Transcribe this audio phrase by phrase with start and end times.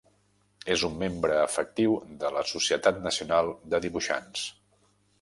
[0.75, 1.95] És un membre efectiu
[2.25, 4.53] de la Societat Nacional de Dibuixants.